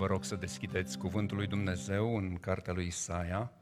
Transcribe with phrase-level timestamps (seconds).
[0.00, 3.52] Vă rog să deschideți Cuvântul lui Dumnezeu în Cartea lui Isaia.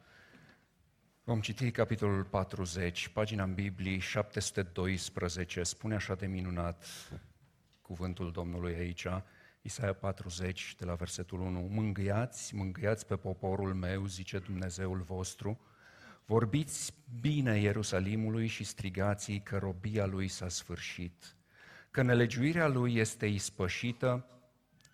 [1.25, 6.85] Vom citi capitolul 40, pagina în Biblii 712, spune așa de minunat
[7.82, 9.06] cuvântul Domnului aici,
[9.62, 11.61] Isaia 40, de la versetul 1.
[11.61, 15.61] Mângâiați, mângâiați pe poporul meu, zice Dumnezeul vostru,
[16.25, 21.36] vorbiți bine Ierusalimului și strigați că robia lui s-a sfârșit,
[21.91, 24.38] că nelegiuirea lui este ispășită,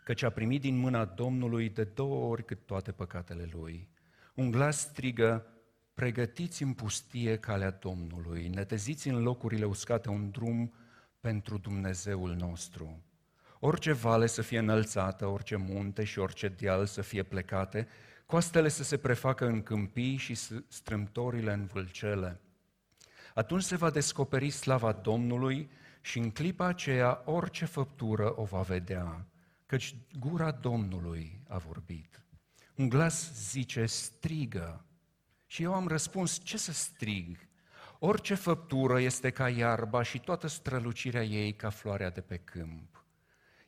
[0.04, 3.88] căci a primit din mâna Domnului de două ori cât toate păcatele lui.
[4.34, 5.46] Un glas strigă,
[5.94, 10.74] pregătiți în pustie calea Domnului, neteziți în locurile uscate un drum
[11.20, 13.02] pentru Dumnezeul nostru.
[13.60, 17.88] Orice vale să fie înălțată, orice munte și orice deal să fie plecate,
[18.26, 20.34] coastele să se prefacă în câmpii și
[20.68, 22.40] strâmtorile în vâlcele.
[23.34, 29.26] Atunci se va descoperi slava Domnului și în clipa aceea orice făptură o va vedea
[29.66, 32.24] căci gura Domnului a vorbit.
[32.76, 34.84] Un glas zice, strigă.
[35.46, 37.48] Și eu am răspuns, ce să strig?
[37.98, 43.04] Orice făptură este ca iarba și toată strălucirea ei ca floarea de pe câmp.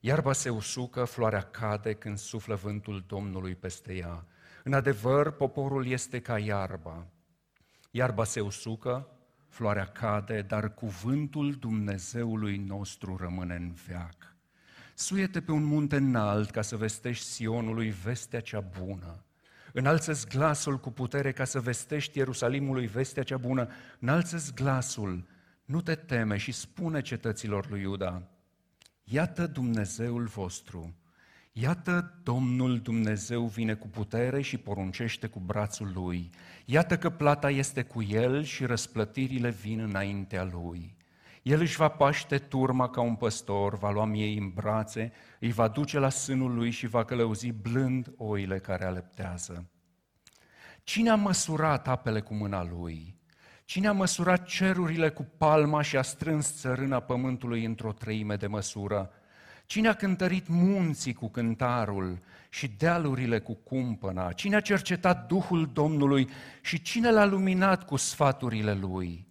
[0.00, 4.27] Iarba se usucă, floarea cade când suflă vântul Domnului peste ea.
[4.64, 7.06] În adevăr, poporul este ca iarba.
[7.91, 9.08] Iarba se usucă,
[9.48, 14.35] floarea cade, dar cuvântul Dumnezeului nostru rămâne în veac.
[14.98, 19.25] Suiete pe un munte înalt ca să vestești Sionului vestea cea bună.
[19.72, 23.69] Înalță-ți glasul cu putere ca să vestești Ierusalimului vestea cea bună.
[23.98, 25.27] Înalță-ți glasul,
[25.64, 28.22] nu te teme și spune cetăților lui Iuda.
[29.05, 30.94] Iată Dumnezeul vostru,
[31.53, 36.31] Iată Domnul Dumnezeu vine cu putere și poruncește cu brațul lui.
[36.64, 40.95] Iată că plata este cu el și răsplătirile vin înaintea lui.
[41.47, 45.69] El își va paște turma ca un păstor, va lua miei în brațe, îi va
[45.69, 49.70] duce la sânul lui și va călăuzi blând oile care aleptează.
[50.83, 53.14] Cine a măsurat apele cu mâna lui?
[53.64, 59.10] Cine a măsurat cerurile cu palma și a strâns țărâna pământului într-o treime de măsură?
[59.66, 64.32] Cine a cântărit munții cu cântarul și dealurile cu cumpăna?
[64.32, 66.28] Cine a cercetat Duhul Domnului
[66.60, 69.25] și cine l-a luminat cu sfaturile lui?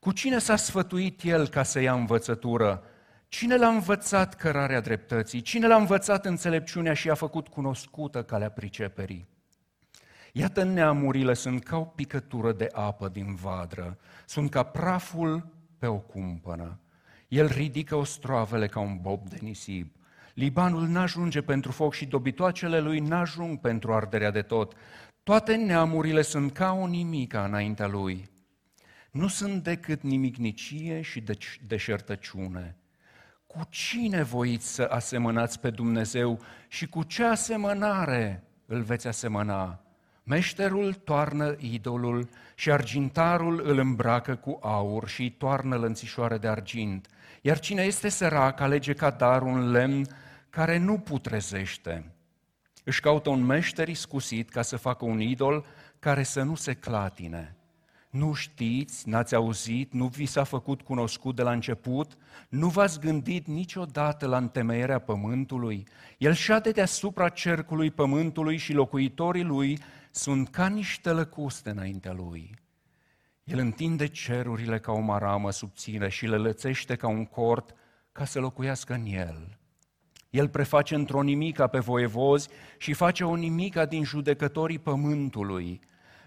[0.00, 2.82] Cu cine s-a sfătuit el ca să ia învățătură?
[3.28, 5.40] Cine l-a învățat cărarea dreptății?
[5.40, 9.28] Cine l-a învățat înțelepciunea și a făcut cunoscută calea priceperii?
[10.32, 15.46] Iată neamurile sunt ca o picătură de apă din vadră, sunt ca praful
[15.78, 16.78] pe o cumpănă.
[17.28, 19.96] El ridică ostroavele ca un bob de nisip.
[20.34, 24.72] Libanul n-ajunge pentru foc și dobitoacele lui n-ajung pentru arderea de tot.
[25.22, 28.28] Toate neamurile sunt ca o nimica înaintea lui
[29.10, 31.24] nu sunt decât nimicnicie și
[31.66, 32.76] deșertăciune.
[33.46, 39.80] Cu cine voiți să asemănați pe Dumnezeu și cu ce asemănare îl veți asemăna?
[40.22, 47.08] Meșterul toarnă idolul și argintarul îl îmbracă cu aur și îi toarnă lănțișoare de argint.
[47.40, 50.06] Iar cine este sărac alege ca dar un lemn
[50.50, 52.12] care nu putrezește.
[52.84, 55.66] Își caută un meșter iscusit ca să facă un idol
[55.98, 57.54] care să nu se clatine.
[58.10, 62.16] Nu știți, n-ați auzit, nu vi s-a făcut cunoscut de la început,
[62.48, 65.86] nu v-ați gândit niciodată la întemeierea pământului.
[66.18, 69.78] El șade deasupra cercului pământului și locuitorii lui
[70.10, 72.54] sunt ca niște lăcuste înaintea lui.
[73.44, 77.74] El întinde cerurile ca o maramă subțire și le lățește ca un cort
[78.12, 79.58] ca să locuiască în el.
[80.30, 85.80] El preface într-o nimica pe voievozi și face o nimica din judecătorii pământului.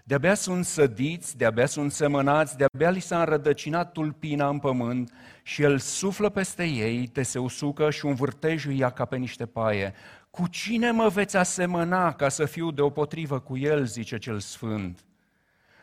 [0.06, 5.78] De-abia sunt sădiți, de-abia sunt semănați, de-abia li s-a înrădăcinat tulpina în pământ și el
[5.78, 9.94] suflă peste ei, te se usucă și un vârtejul ia ca pe niște paie.
[10.30, 15.04] Cu cine mă veți asemăna ca să fiu deopotrivă cu el, zice cel sfânt.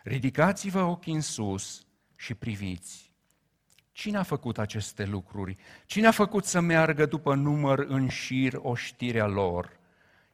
[0.04, 3.14] Ridicați-vă ochii în sus și priviți.
[3.92, 5.58] Cine a făcut aceste lucruri?
[5.86, 9.80] Cine a făcut să meargă după număr în șir oștirea lor?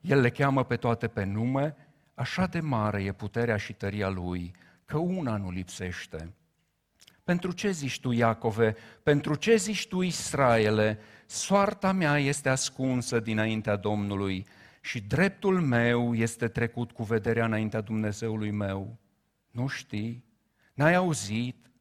[0.02, 1.75] El le cheamă pe toate pe nume,
[2.18, 4.56] Așa de mare e puterea și tăria lui,
[4.86, 6.34] că una nu lipsește.
[7.24, 8.75] Pentru ce zici tu, Iacove?
[9.04, 11.00] Pentru ce zici tu, Israele?
[11.25, 14.48] Soarta mea este ascunsă dinaintea Domnului
[14.81, 18.98] și dreptul meu este trecut cu vederea înaintea Dumnezeului meu.
[19.52, 20.25] Nu știi?
[20.74, 21.72] N-ai auzit?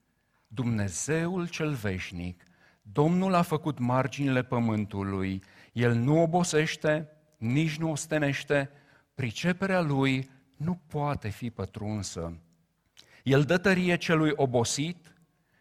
[0.47, 2.43] Dumnezeul cel veșnic,
[2.83, 5.43] Domnul a făcut marginile pământului,
[5.73, 8.71] El nu obosește, nici nu ostenește,
[9.17, 12.39] priceperea lui nu poate fi pătrunsă.
[13.23, 15.15] El dă tărie celui obosit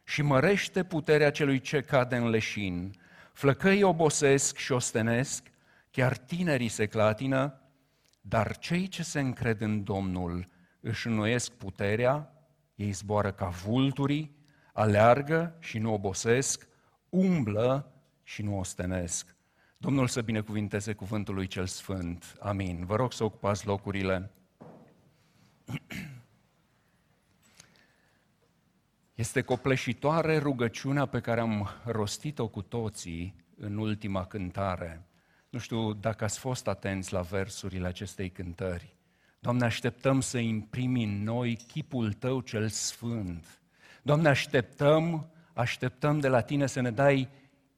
[0.03, 2.95] și mărește puterea celui ce cade în leșin.
[3.33, 5.47] Flăcăii obosesc și ostenesc,
[5.91, 7.61] chiar tinerii se clatină,
[8.21, 10.47] dar cei ce se încred în Domnul
[10.79, 12.33] își înnoiesc puterea,
[12.75, 14.35] ei zboară ca vulturii,
[14.73, 16.67] aleargă și nu obosesc,
[17.09, 17.93] umblă
[18.23, 19.34] și nu ostenesc.
[19.77, 22.35] Domnul să binecuvinteze cuvântul lui cel sfânt.
[22.39, 22.85] Amin.
[22.85, 24.31] Vă rog să ocupați locurile.
[29.15, 35.07] Este copleșitoare rugăciunea pe care am rostit-o cu toții în ultima cântare.
[35.49, 38.95] Nu știu dacă ați fost atenți la versurile acestei cântări.
[39.39, 43.61] Doamne, așteptăm să imprimi în noi chipul Tău cel sfânt.
[44.01, 47.29] Doamne, așteptăm, așteptăm de la Tine să ne dai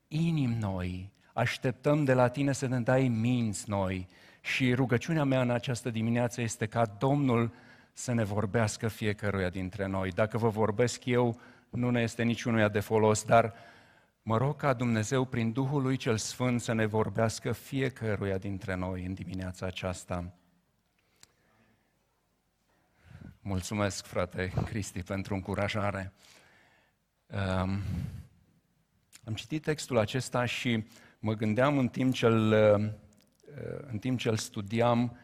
[0.07, 4.07] inim noi, așteptăm de la Tine să ne dai minți noi.
[4.41, 7.53] Și rugăciunea mea în această dimineață este ca Domnul
[7.93, 10.11] să ne vorbească fiecăruia dintre noi.
[10.11, 11.39] Dacă vă vorbesc eu,
[11.69, 13.53] nu ne este niciunuia de folos, dar
[14.21, 19.05] mă rog ca Dumnezeu, prin Duhul lui cel Sfânt, să ne vorbească fiecăruia dintre noi
[19.05, 20.33] în dimineața aceasta.
[23.41, 26.13] Mulțumesc, frate Cristi, pentru încurajare.
[27.27, 27.81] Um,
[29.25, 30.85] am citit textul acesta și
[31.19, 32.89] mă gândeam în timp ce îl, uh,
[33.91, 35.17] în timp ce îl studiam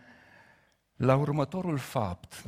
[0.95, 2.43] la următorul fapt.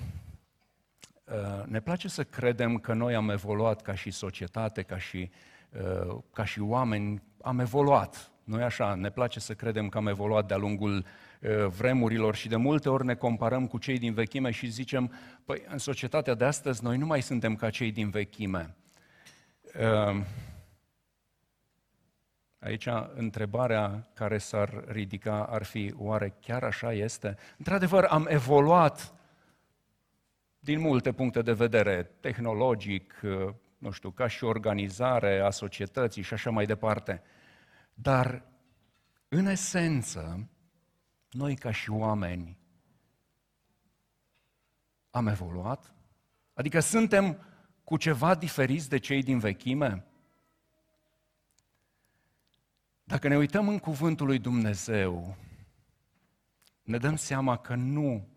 [1.24, 5.32] Uh, ne place să credem că noi am evoluat ca și societate, ca și,
[5.70, 8.32] uh, ca și oameni, am evoluat.
[8.44, 11.06] Noi așa, ne place să credem că am evoluat de-a lungul
[11.78, 15.12] vremurilor și de multe ori ne comparăm cu cei din vechime și zicem,
[15.46, 18.76] păi în societatea de astăzi noi nu mai suntem ca cei din vechime.
[22.66, 27.38] Aici întrebarea care s-ar ridica ar fi, oare chiar așa este?
[27.58, 29.14] Într-adevăr, am evoluat
[30.60, 33.20] din multe puncte de vedere, tehnologic,
[33.78, 37.22] nu știu, ca și organizare a societății și așa mai departe.
[37.94, 38.44] Dar,
[39.28, 40.50] în esență,
[41.30, 42.58] noi ca și oameni
[45.10, 45.94] am evoluat?
[46.54, 47.38] Adică suntem
[47.84, 50.06] cu ceva diferiți de cei din vechime?
[53.08, 55.38] Dacă ne uităm în cuvântul lui Dumnezeu,
[56.82, 58.28] ne dăm seama că nu,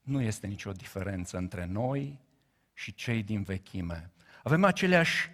[0.00, 2.18] nu este nicio diferență între noi
[2.72, 4.12] și cei din vechime.
[4.42, 5.30] Avem aceleași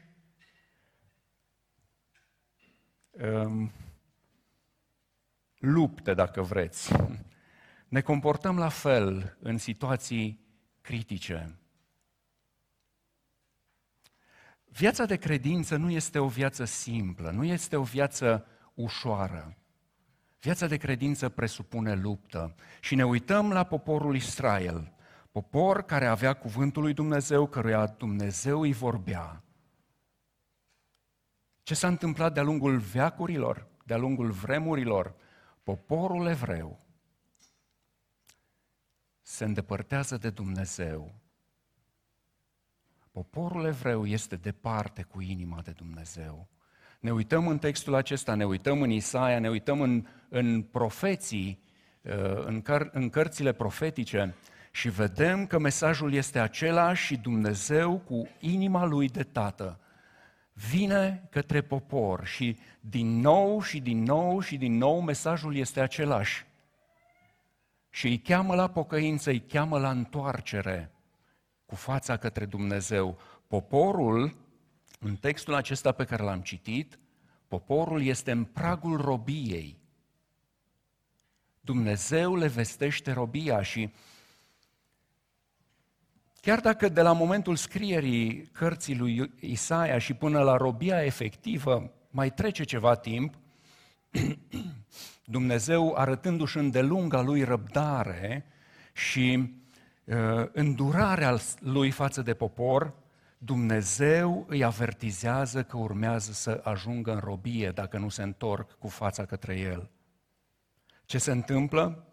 [3.11, 3.71] um,
[5.59, 6.93] lupte, dacă vreți.
[7.89, 10.41] Ne comportăm la fel în situații
[10.81, 11.59] critice.
[14.77, 19.57] Viața de credință nu este o viață simplă, nu este o viață ușoară.
[20.41, 22.55] Viața de credință presupune luptă.
[22.81, 24.93] Și ne uităm la poporul Israel,
[25.33, 29.43] popor care avea cuvântul lui Dumnezeu, căruia Dumnezeu îi vorbea.
[31.63, 35.15] Ce s-a întâmplat de-a lungul veacurilor, de-a lungul vremurilor?
[35.63, 36.87] Poporul evreu
[39.23, 41.15] se îndepărtează de Dumnezeu
[43.17, 46.49] Poporul evreu este departe cu inima de Dumnezeu.
[47.01, 51.63] Ne uităm în textul acesta, ne uităm în Isaia, ne uităm în, în profeții,
[52.03, 54.35] uh, în, căr- în cărțile profetice
[54.71, 59.81] și vedem că mesajul este același și Dumnezeu cu inima lui de tată
[60.53, 66.47] vine către popor și din nou și din nou și din nou mesajul este același.
[67.91, 70.91] Și îi cheamă la pocăință, îi cheamă la întoarcere
[71.67, 73.19] cu fața către Dumnezeu.
[73.47, 74.37] Poporul,
[75.01, 76.99] în textul acesta pe care l-am citit,
[77.49, 79.79] poporul este în pragul robiei.
[81.61, 83.93] Dumnezeu le vestește robia și
[86.41, 92.35] chiar dacă de la momentul scrierii cărții lui Isaia și până la robia efectivă mai
[92.35, 93.39] trece ceva timp,
[95.25, 98.47] Dumnezeu arătându-și îndelunga lui răbdare
[98.93, 99.66] și Uh,
[100.53, 102.95] îndurarea lui față de popor,
[103.39, 109.25] Dumnezeu îi avertizează că urmează să ajungă în robie dacă nu se întorc cu fața
[109.25, 109.91] către El.
[111.05, 112.07] Ce se întâmplă?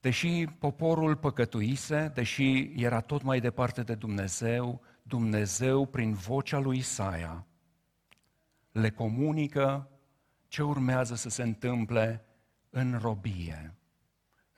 [0.00, 7.46] Deși poporul păcătuise, deși era tot mai departe de Dumnezeu, Dumnezeu, prin vocea lui Isaia,
[8.72, 9.90] le comunică
[10.48, 12.24] ce urmează să se întâmple
[12.70, 13.77] în robie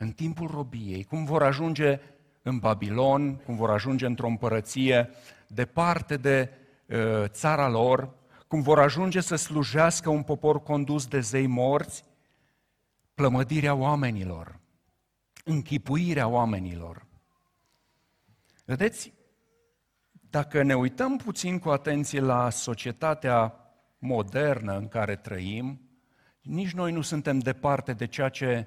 [0.03, 2.01] în timpul robiei, cum vor ajunge
[2.43, 5.11] în Babilon, cum vor ajunge într-o împărăție
[5.47, 6.51] departe de
[6.87, 8.15] uh, țara lor,
[8.49, 12.05] cum vor ajunge să slujească un popor condus de zei morți,
[13.15, 14.59] plămădirea oamenilor,
[15.45, 17.07] închipuirea oamenilor.
[18.65, 19.13] Vedeți,
[20.31, 23.55] dacă ne uităm puțin cu atenție la societatea
[23.99, 25.81] modernă în care trăim,
[26.43, 28.67] Nici noi nu suntem departe de ceea ce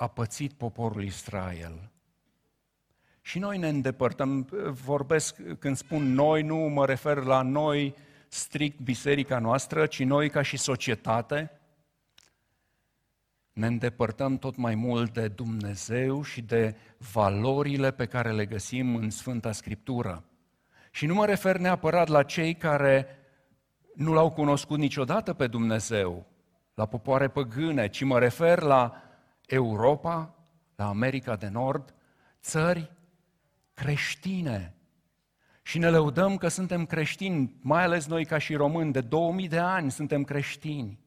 [0.00, 1.90] a pățit poporul Israel.
[3.20, 4.48] Și noi ne îndepărtăm,
[4.84, 7.94] vorbesc, când spun noi, nu mă refer la noi
[8.28, 11.50] strict biserica noastră, ci noi ca și societate,
[13.52, 16.76] ne îndepărtăm tot mai mult de Dumnezeu și de
[17.12, 20.24] valorile pe care le găsim în Sfânta Scriptură.
[20.90, 23.06] Și nu mă refer neapărat la cei care
[23.94, 26.26] nu l-au cunoscut niciodată pe Dumnezeu,
[26.74, 29.09] la popoare păgâne, ci mă refer la
[29.50, 30.34] Europa,
[30.76, 31.94] la America de Nord,
[32.42, 32.92] țări
[33.74, 34.74] creștine.
[35.62, 39.58] Și ne lăudăm că suntem creștini, mai ales noi ca și români, de 2000 de
[39.58, 40.98] ani suntem creștini.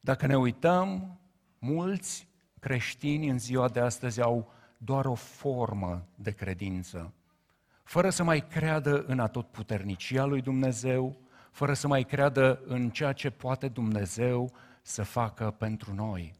[0.00, 1.18] Dacă ne uităm,
[1.58, 2.28] mulți
[2.60, 7.12] creștini în ziua de astăzi au doar o formă de credință,
[7.82, 11.16] fără să mai creadă în atotputernicia lui Dumnezeu,
[11.50, 16.34] fără să mai creadă în ceea ce poate Dumnezeu să facă pentru noi.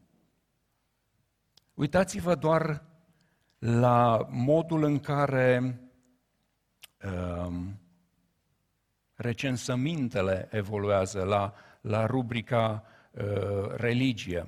[1.77, 2.83] Uitați-vă doar
[3.59, 5.79] la modul în care
[7.03, 7.79] um,
[9.15, 14.47] recensămintele evoluează, la, la rubrica uh, religie.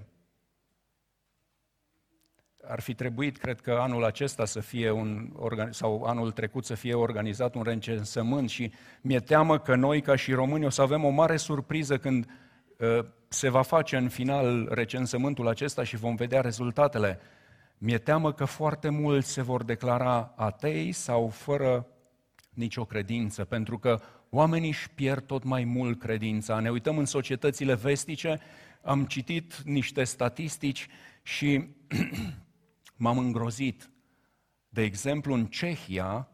[2.63, 5.33] Ar fi trebuit, cred că anul acesta să fie un,
[5.69, 8.71] sau anul trecut să fie organizat un recensământ și
[9.01, 12.29] mi-e teamă că noi, ca și români, o să avem o mare surpriză când
[12.77, 17.19] uh, se va face în final recensământul acesta și vom vedea rezultatele.
[17.77, 21.87] Mi-e teamă că foarte mulți se vor declara atei sau fără
[22.49, 26.59] nicio credință, pentru că oamenii își pierd tot mai mult credința.
[26.59, 28.39] Ne uităm în societățile vestice,
[28.81, 30.87] am citit niște statistici
[31.21, 31.67] și
[33.03, 33.89] m-am îngrozit.
[34.69, 36.29] De exemplu, în Cehia,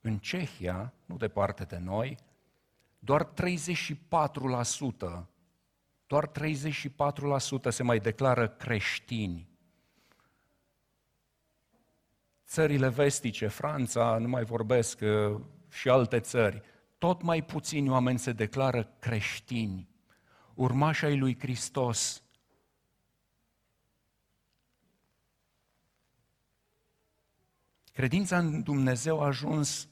[0.00, 2.16] în Cehia, nu departe de noi,
[2.98, 3.30] doar 34%,
[6.10, 9.48] doar 34% se mai declară creștini.
[12.46, 16.62] țările vestice, Franța, nu mai vorbesc, uh, și alte țări,
[16.98, 19.88] tot mai puțini oameni se declară creștini,
[20.54, 22.22] urmași ai lui Hristos.
[27.92, 29.88] Credința în Dumnezeu a ajuns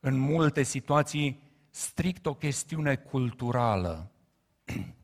[0.00, 4.10] în multe situații strict o chestiune culturală,
[4.66, 4.72] o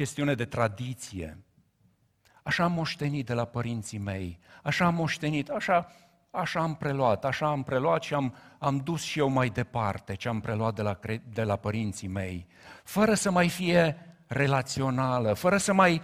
[0.00, 1.38] chestiune de tradiție.
[2.42, 5.86] Așa am moștenit de la părinții mei, așa am moștenit, așa,
[6.30, 10.28] așa am preluat, așa am preluat și am, am dus și eu mai departe ce
[10.28, 10.98] am preluat de la,
[11.32, 12.46] de la părinții mei,
[12.84, 16.02] fără să mai fie relațională, fără să mai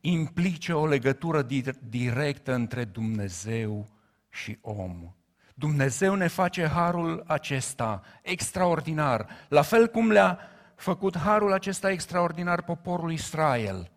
[0.00, 1.46] implice o legătură
[1.88, 3.88] directă între Dumnezeu
[4.28, 5.14] și om.
[5.54, 10.38] Dumnezeu ne face harul acesta extraordinar, la fel cum le-a
[10.82, 13.90] făcut harul acesta extraordinar poporul Israel–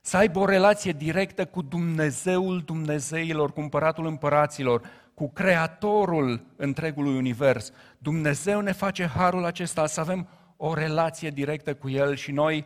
[0.00, 7.72] să aibă o relație directă cu Dumnezeul Dumnezeilor, cu împăratul împăraților, cu Creatorul întregului univers.
[7.98, 12.64] Dumnezeu ne face harul acesta să avem o relație directă cu El și noi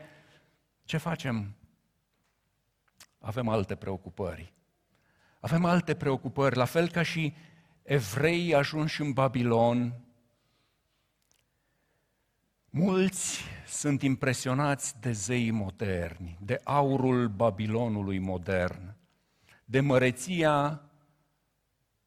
[0.85, 1.55] ce facem?
[3.19, 4.53] Avem alte preocupări.
[5.41, 7.35] Avem alte preocupări, la fel ca și
[7.83, 9.95] evreii ajunși în Babilon,
[12.77, 18.95] Mulți sunt impresionați de zeii moderni, de aurul Babilonului modern,
[19.65, 20.83] de măreția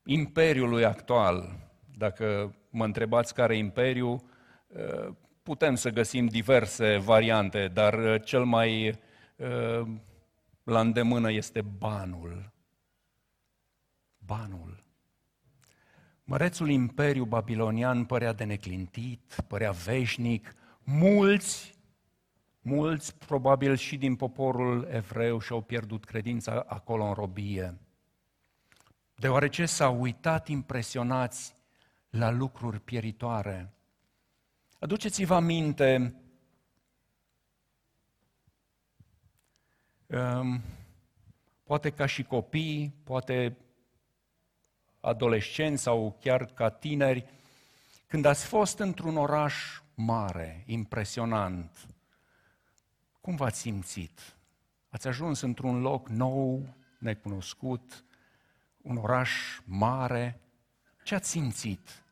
[0.04, 1.70] imperiului actual.
[1.98, 4.30] Dacă mă întrebați care imperiu,
[4.68, 5.08] eh,
[5.44, 9.00] putem să găsim diverse variante, dar eh, cel mai
[9.36, 9.82] eh,
[10.64, 12.52] la îndemână este banul.
[14.18, 14.84] Banul.
[16.24, 20.56] Mărețul imperiu babilonian părea de neclintit, părea veșnic,
[20.90, 21.76] mulți,
[22.62, 27.78] mulți probabil și din poporul evreu și-au pierdut credința acolo în robie,
[29.16, 31.54] deoarece s-au uitat impresionați
[32.10, 33.74] la lucruri pieritoare.
[34.80, 36.16] Aduceți-vă aminte
[40.06, 40.62] um,
[41.64, 43.58] poate ca și copii, poate
[45.00, 47.26] adolescenți sau chiar ca tineri,
[48.08, 51.88] când ați fost într-un oraș mare, impresionant,
[53.22, 54.36] cum v-ați simțit?
[54.90, 58.06] Ați ajuns într-un loc nou, necunoscut,
[58.78, 60.42] un oraș mare,
[61.04, 62.04] ce ați simțit?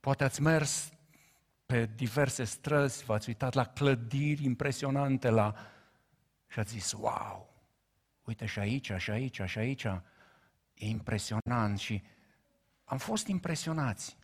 [0.00, 0.92] Poate ați mers
[1.66, 5.54] pe diverse străzi, v-ați uitat la clădiri impresionante, la...
[6.46, 7.54] și ați zis, wow,
[8.24, 12.02] uite și aici, și aici, și aici, e impresionant și
[12.84, 14.16] am fost impresionați.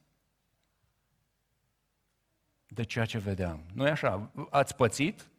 [2.66, 3.64] De ceea ce vedeam.
[3.73, 4.30] nu e așa?
[4.50, 5.30] Ați pățit?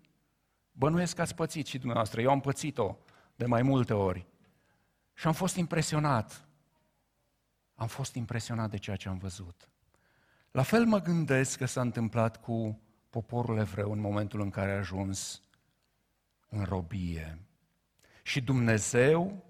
[0.71, 2.21] Bănuiesc că ați pățit și dumneavoastră.
[2.21, 2.97] Eu am pățit-o
[3.35, 4.25] de mai multe ori.
[5.13, 6.47] Și am fost impresionat.
[7.75, 9.69] Am fost impresionat de ceea ce am văzut.
[10.51, 14.77] La fel mă gândesc că s-a întâmplat cu poporul evreu în momentul în care a
[14.77, 15.41] ajuns
[16.49, 17.39] în robie.
[18.23, 19.45] Și Dumnezeu,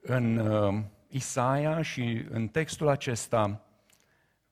[0.00, 3.65] în uh, Isaia și în textul acesta,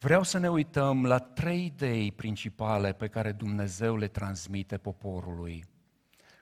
[0.05, 5.65] vreau să ne uităm la trei idei principale pe care Dumnezeu le transmite poporului.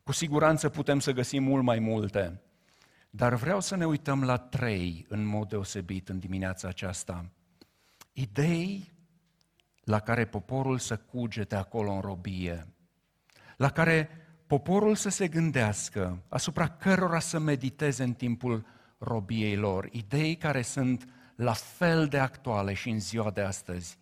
[0.02, 2.40] Cu siguranță putem să găsim mult mai multe,
[3.10, 7.30] dar vreau să ne uităm la trei în mod deosebit în dimineața aceasta.
[8.12, 8.92] Idei
[9.84, 12.66] la care poporul să cugete acolo în robie,
[13.56, 14.08] la care
[14.46, 18.66] poporul să se gândească, asupra cărora să mediteze în timpul
[18.98, 21.06] robiei lor, idei care sunt
[21.42, 23.98] la fel de actuale și în ziua de astăzi,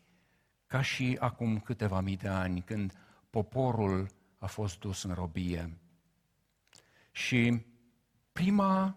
[0.66, 2.92] ca și acum câteva mii de ani, când
[3.30, 4.06] poporul
[4.38, 5.78] a fost dus în robie.
[7.11, 7.62] Și
[8.32, 8.97] prima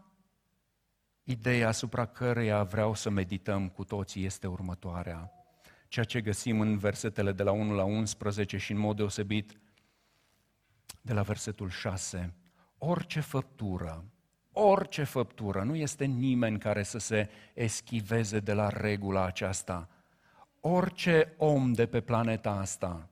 [1.23, 5.31] idee asupra căreia vreau să medităm cu toții este următoarea.
[5.87, 9.57] Ceea ce găsim în versetele de la 1 la 11 și în mod deosebit
[11.01, 12.33] de la versetul 6.
[12.77, 14.05] Orice făptură,
[14.53, 19.89] orice făptură, nu este nimeni care să se eschiveze de la regula aceasta.
[20.59, 23.09] Orice om de pe planeta asta,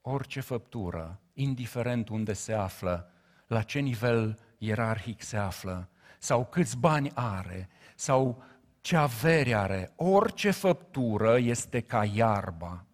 [0.00, 3.12] orice făptură, indiferent unde se află,
[3.46, 8.42] la ce nivel ierarhic se află, sau câți bani are, sau
[8.80, 12.84] ce avere are, orice făptură este ca iarba.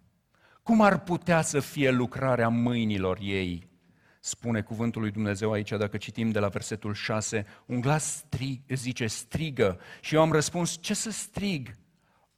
[0.62, 3.68] Cum ar putea să fie lucrarea mâinilor ei?
[4.26, 9.06] Spune cuvântul lui Dumnezeu aici, dacă citim de la versetul 6, un glas strig, zice
[9.06, 11.76] strigă și eu am răspuns, ce să strig?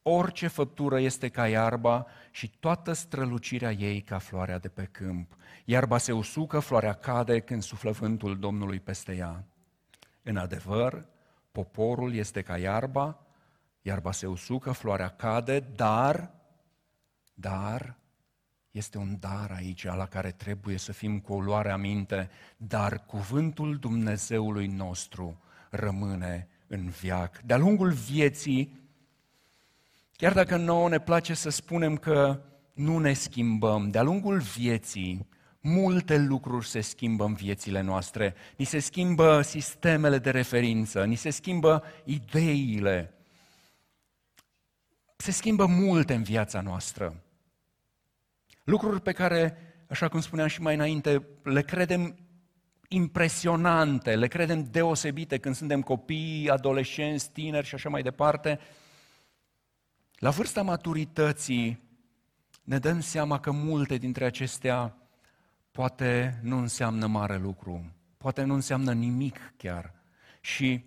[0.03, 5.37] Orice făptură este ca iarba și toată strălucirea ei ca floarea de pe câmp.
[5.65, 9.45] Iarba se usucă, floarea cade când suflă vântul Domnului peste ea.
[10.23, 11.07] În adevăr,
[11.53, 13.27] poporul este ca iarba,
[13.83, 16.35] iarba se usucă, floarea cade, dar,
[17.35, 17.98] dar,
[18.79, 23.77] este un dar aici la care trebuie să fim cu o luare aminte, dar cuvântul
[23.77, 27.41] Dumnezeului nostru rămâne în viac.
[27.41, 28.81] De-a lungul vieții,
[30.17, 32.41] chiar dacă nouă ne place să spunem că
[32.73, 35.29] nu ne schimbăm, de-a lungul vieții,
[35.61, 38.35] multe lucruri se schimbă în viețile noastre.
[38.57, 43.13] Ni se schimbă sistemele de referință, ni se schimbă ideile.
[45.17, 47.23] Se schimbă multe în viața noastră.
[48.69, 49.57] Lucruri pe care,
[49.89, 52.19] așa cum spuneam și mai înainte, le credem
[52.89, 58.59] impresionante, le credem deosebite când suntem copii, adolescenți, tineri și așa mai departe.
[60.15, 61.83] La vârsta maturității
[62.63, 64.97] ne dăm seama că multe dintre acestea
[65.71, 69.95] poate nu înseamnă mare lucru, poate nu înseamnă nimic chiar
[70.41, 70.85] și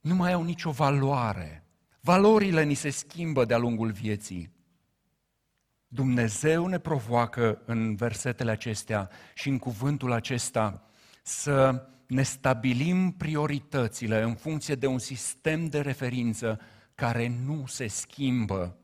[0.00, 1.64] nu mai au nicio valoare.
[2.00, 4.58] Valorile ni se schimbă de-a lungul vieții.
[5.92, 10.82] Dumnezeu ne provoacă în versetele acestea și în cuvântul acesta
[11.22, 16.60] să ne stabilim prioritățile în funcție de un sistem de referință
[16.94, 18.76] care nu se schimbă.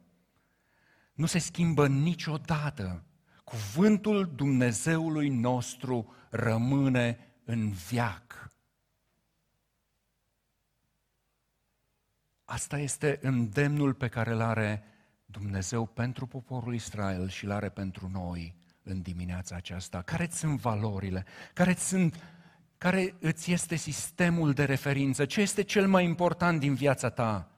[1.13, 3.05] Nu se schimbă niciodată.
[3.45, 8.51] Cuvântul Dumnezeului nostru rămâne în viac.
[12.45, 14.85] Asta este îndemnul pe care îl are
[15.39, 20.03] Dumnezeu pentru poporul Israel și l-are pentru noi în dimineața aceasta.
[20.03, 21.25] Care sunt valorile?
[21.55, 22.23] Care, sunt,
[22.79, 25.25] care îți este sistemul de referință?
[25.25, 27.51] Ce este cel mai important din viața ta?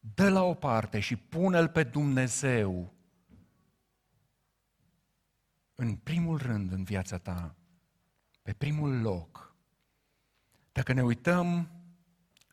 [0.00, 2.92] Dă la o parte și pune-L pe Dumnezeu
[5.74, 7.54] în primul rând în viața ta,
[8.42, 9.56] pe primul loc.
[10.72, 11.70] Dacă ne uităm,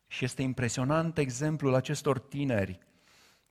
[0.07, 2.87] și este impresionant exemplul acestor tineri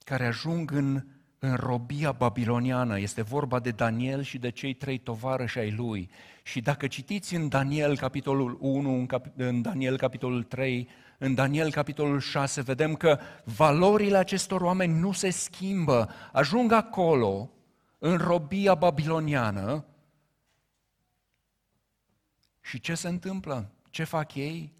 [0.09, 1.05] care ajung în,
[1.39, 2.99] în robia babiloniană.
[2.99, 6.11] Este vorba de Daniel și de cei trei tovarăși ai lui.
[6.43, 11.71] Și dacă citiți în Daniel capitolul 1, în, cap, în Daniel capitolul 3, în Daniel
[11.71, 16.11] capitolul 6, vedem că valorile acestor oameni nu se schimbă.
[16.33, 17.51] Ajung acolo,
[17.99, 19.85] în robia babiloniană,
[22.61, 23.71] și ce se întâmplă?
[23.91, 24.73] Ce fac ei?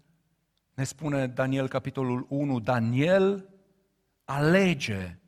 [0.73, 3.49] Ne spune Daniel capitolul 1, Daniel
[4.29, 5.18] alege,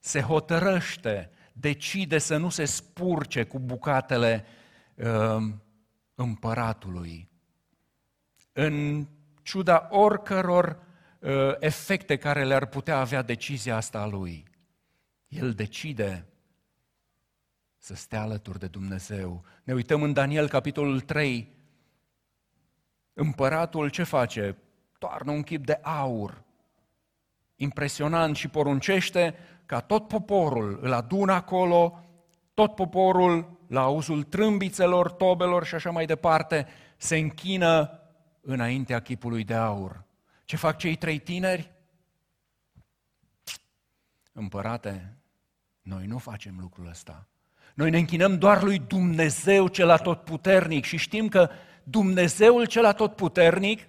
[0.00, 4.44] se hotărăște, decide să nu se spurce cu bucatele
[4.94, 5.52] uh,
[6.14, 7.28] împăratului.
[8.52, 9.06] În
[9.42, 10.82] ciuda oricăror
[11.18, 14.44] uh, efecte care le-ar putea avea decizia asta a lui.
[15.28, 16.26] El decide
[17.78, 19.44] să stea alături de Dumnezeu.
[19.64, 21.48] Ne uităm în Daniel, capitolul 3.
[23.12, 24.56] Împăratul ce face?
[24.98, 26.42] Toarnă un chip de aur.
[27.56, 29.34] Impresionant și poruncește
[29.70, 32.04] ca tot poporul îl adună acolo,
[32.54, 38.00] tot poporul, la auzul trâmbițelor, tobelor și așa mai departe, se închină
[38.40, 40.04] înaintea chipului de aur.
[40.44, 41.72] Ce fac cei trei tineri?
[44.32, 45.16] Împărate,
[45.82, 47.26] noi nu facem lucrul ăsta.
[47.74, 51.50] Noi ne închinăm doar lui Dumnezeu cel atotputernic și știm că
[51.82, 53.88] Dumnezeul cel atotputernic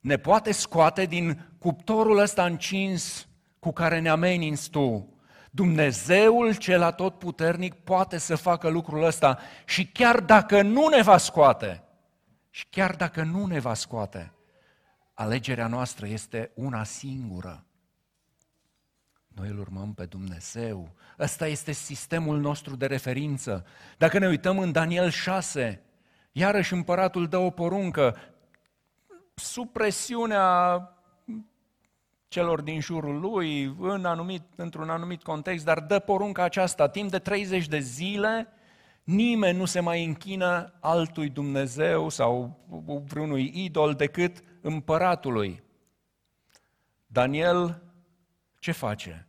[0.00, 3.28] ne poate scoate din cuptorul ăsta încins
[3.66, 5.14] cu care ne ameninți tu.
[5.50, 11.82] Dumnezeul cel atotputernic poate să facă lucrul ăsta și chiar dacă nu ne va scoate,
[12.50, 14.32] și chiar dacă nu ne va scoate,
[15.14, 17.64] alegerea noastră este una singură.
[19.28, 20.94] Noi îl urmăm pe Dumnezeu.
[21.18, 23.66] Ăsta este sistemul nostru de referință.
[23.98, 25.82] Dacă ne uităm în Daniel 6,
[26.32, 28.16] iarăși împăratul dă o poruncă,
[29.34, 30.80] sub presiunea
[32.36, 37.18] celor din jurul lui, în anumit, într-un anumit context, dar dă porunca aceasta, timp de
[37.18, 38.48] 30 de zile,
[39.04, 42.58] nimeni nu se mai închină altui Dumnezeu sau
[43.06, 45.62] vreunui idol decât împăratului.
[47.06, 47.82] Daniel
[48.58, 49.26] ce face?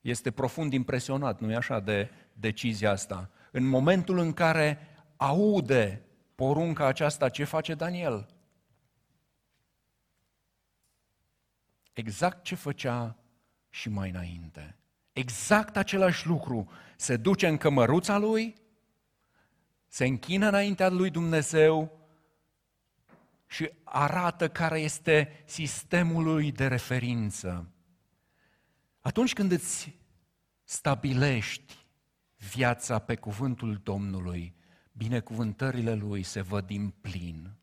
[0.00, 3.30] Este profund impresionat, nu-i așa, de decizia asta.
[3.50, 4.78] În momentul în care
[5.16, 6.02] aude
[6.34, 8.33] porunca aceasta, ce face Daniel?
[11.94, 13.16] Exact ce făcea
[13.70, 14.76] și mai înainte.
[15.12, 16.70] Exact același lucru.
[16.96, 18.54] Se duce în cămăruța lui,
[19.86, 21.98] se închină înaintea lui Dumnezeu
[23.46, 27.68] și arată care este sistemul lui de referință.
[29.00, 29.98] Atunci când îți
[30.62, 31.74] stabilești
[32.36, 34.54] viața pe cuvântul Domnului,
[34.92, 37.56] binecuvântările Lui se văd din plin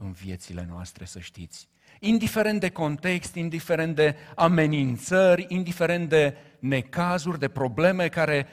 [0.00, 1.68] în viețile noastre, să știți.
[2.00, 8.46] Indiferent de context, indiferent de amenințări, indiferent de necazuri, de probleme care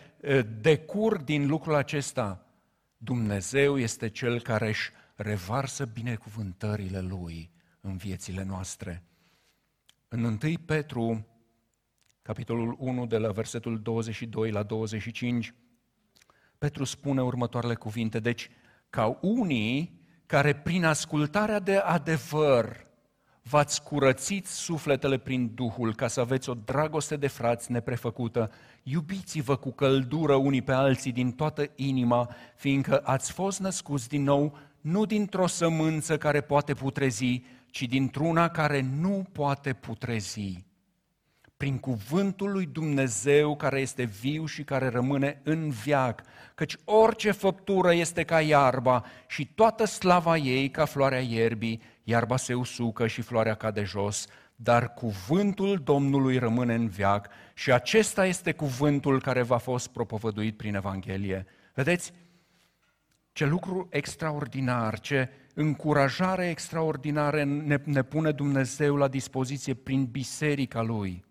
[0.61, 2.45] decurg din lucrul acesta,
[2.97, 9.03] Dumnezeu este Cel care își revarsă binecuvântările Lui în viețile noastre.
[10.07, 11.27] În 1 Petru
[12.21, 15.53] capitolul 1, de la versetul 22 la 25,
[16.57, 18.49] Petru spune următoarele cuvinte, deci
[18.89, 22.85] ca unii care prin ascultarea de adevăr
[23.41, 28.51] v-ați curățit sufletele prin Duhul ca să aveți o dragoste de frați neprefăcută,
[28.83, 34.57] iubiți-vă cu căldură unii pe alții din toată inima, fiindcă ați fost născuți din nou
[34.81, 40.63] nu dintr-o sămânță care poate putrezi, ci dintr-una care nu poate putrezi
[41.57, 46.21] prin cuvântul lui Dumnezeu care este viu și care rămâne în viac,
[46.55, 52.53] căci orice făptură este ca iarba și toată slava ei ca floarea ierbii, iarba se
[52.53, 59.21] usucă și floarea cade jos, dar cuvântul Domnului rămâne în viac și acesta este cuvântul
[59.21, 61.45] care v-a fost propovăduit prin Evanghelie.
[61.73, 62.13] Vedeți?
[63.31, 71.24] Ce lucru extraordinar, ce încurajare extraordinară ne, ne pune Dumnezeu la dispoziție prin biserica Lui.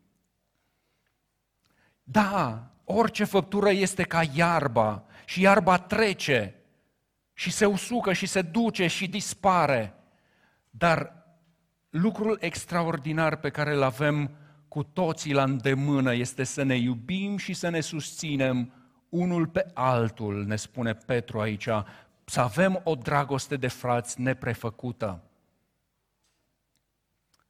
[2.05, 6.55] Da, orice făptură este ca iarba și iarba trece
[7.33, 9.95] și se usucă și se duce și dispare.
[10.71, 11.25] Dar
[11.91, 14.31] lucrul extraordinar pe care îl avem
[14.69, 18.73] cu toții la îndemână este să ne iubim și să ne susținem
[19.09, 21.69] unul pe altul, ne spune Petru aici,
[22.25, 25.23] să avem o dragoste de frați neprefăcută.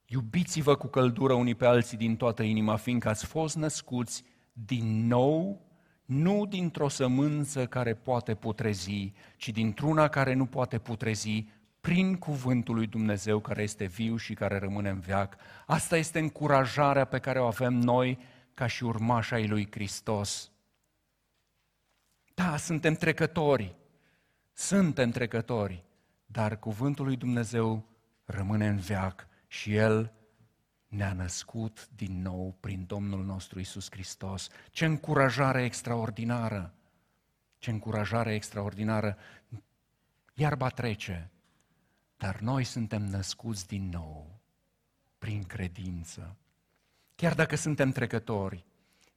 [0.06, 4.24] Iubiți-vă cu căldură unii pe alții din toată inima, fiindcă ați fost născuți
[4.56, 5.60] din nou,
[6.04, 11.46] nu dintr-o sămânță care poate putrezi, ci dintr-una care nu poate putrezi,
[11.80, 15.36] prin cuvântul lui Dumnezeu care este viu și care rămâne în veac.
[15.66, 18.18] Asta este încurajarea pe care o avem noi
[18.54, 20.52] ca și urmașa ai lui Hristos.
[22.34, 23.74] Da, suntem trecători,
[24.52, 25.84] suntem trecători,
[26.26, 27.84] dar cuvântul lui Dumnezeu
[28.24, 30.12] rămâne în veac și El
[30.94, 34.48] ne-a născut din nou prin Domnul nostru Isus Hristos.
[34.70, 36.74] Ce încurajare extraordinară!
[37.58, 39.16] Ce încurajare extraordinară!
[40.34, 41.30] Iarba trece,
[42.16, 44.40] dar noi suntem născuți din nou
[45.18, 46.36] prin credință.
[47.14, 48.64] Chiar dacă suntem trecători,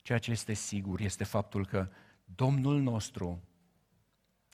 [0.01, 1.89] ceea ce este sigur este faptul că
[2.25, 3.43] Domnul nostru,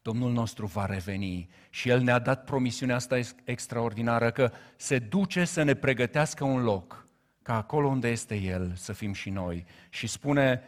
[0.01, 5.63] Domnul nostru va reveni și El ne-a dat promisiunea asta extraordinară că se duce să
[5.63, 7.03] ne pregătească un loc
[7.43, 9.65] ca acolo unde este El să fim și noi.
[9.89, 10.61] Și spune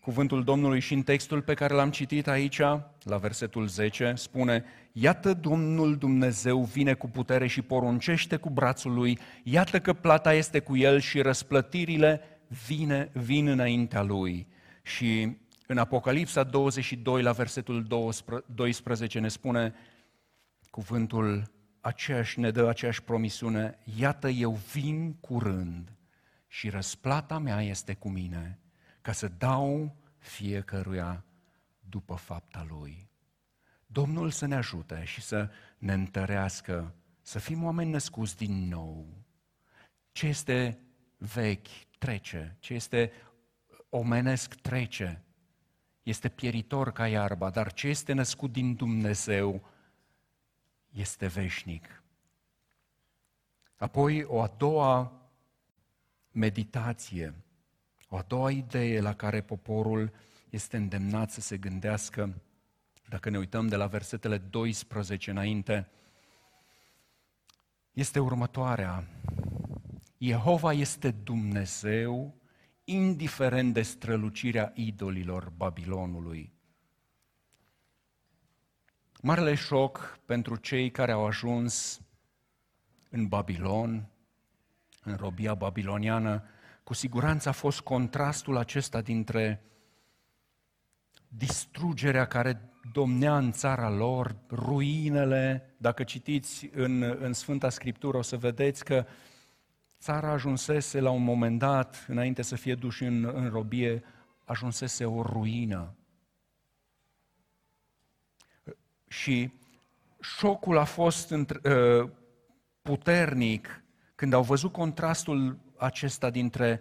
[0.00, 2.60] cuvântul Domnului și în textul pe care l-am citit aici,
[3.02, 9.18] la versetul 10, spune Iată Domnul Dumnezeu vine cu putere și poruncește cu brațul lui,
[9.42, 12.20] iată că plata este cu el și răsplătirile
[12.66, 14.46] vine, vin înaintea lui.
[14.82, 17.86] Și în Apocalipsa 22, la versetul
[18.46, 19.74] 12, ne spune
[20.70, 21.42] cuvântul
[21.80, 25.88] aceeași, ne dă aceeași promisiune, iată eu vin curând
[26.54, 28.58] și răsplata mea este cu mine,
[29.00, 31.24] ca să dau fiecăruia
[31.88, 33.08] după fapta lui.
[33.86, 39.06] Domnul să ne ajute și să ne întărească, să fim oameni născuți din nou.
[40.12, 40.78] Ce este
[41.16, 43.12] vechi trece, ce este
[43.88, 45.22] omenesc trece,
[46.02, 49.68] este pieritor ca iarba, dar ce este născut din Dumnezeu
[50.90, 52.02] este veșnic.
[53.76, 55.23] Apoi, o a doua
[56.34, 57.34] meditație,
[58.08, 60.12] o a doua idee la care poporul
[60.50, 62.42] este îndemnat să se gândească,
[63.08, 65.88] dacă ne uităm de la versetele 12 înainte,
[67.92, 69.04] este următoarea.
[70.18, 72.34] Jehova este Dumnezeu,
[72.84, 76.52] indiferent de strălucirea idolilor Babilonului.
[79.22, 82.00] Marele șoc pentru cei care au ajuns
[83.10, 84.08] în Babilon,
[85.04, 86.44] în robia babiloniană,
[86.84, 89.62] cu siguranță a fost contrastul acesta dintre
[91.28, 92.60] distrugerea care
[92.92, 95.74] domnea în țara lor, ruinele.
[95.76, 99.06] Dacă citiți în, în Sfânta Scriptură o să vedeți că
[100.00, 104.04] țara ajunsese la un moment dat, înainte să fie duși în, în robie,
[104.44, 105.94] ajunsese o ruină.
[109.08, 109.52] Și
[110.20, 112.10] șocul a fost uh,
[112.82, 113.83] puternic
[114.14, 116.80] când au văzut contrastul acesta dintre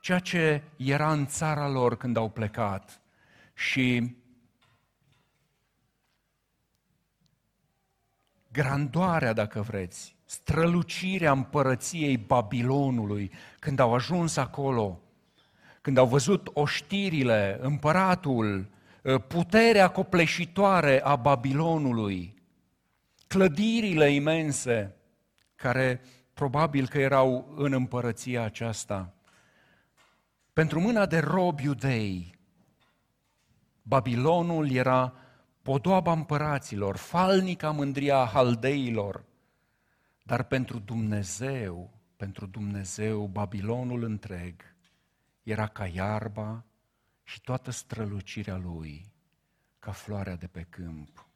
[0.00, 3.00] ceea ce era în țara lor când au plecat
[3.54, 4.16] și
[8.52, 15.00] grandoarea, dacă vreți, strălucirea împărăției Babilonului, când au ajuns acolo,
[15.80, 18.68] când au văzut oștirile, împăratul,
[19.28, 22.42] puterea copleșitoare a Babilonului,
[23.26, 24.94] clădirile imense
[25.54, 26.00] care
[26.36, 29.14] probabil că erau în împărăția aceasta.
[30.52, 32.34] Pentru mâna de robi iudei,
[33.82, 35.14] Babilonul era
[35.62, 39.24] podoaba împăraților, falnica mândria haldeilor,
[40.22, 44.62] dar pentru Dumnezeu, pentru Dumnezeu, Babilonul întreg
[45.42, 46.64] era ca iarba
[47.22, 49.12] și toată strălucirea lui,
[49.78, 51.28] ca floarea de pe câmp.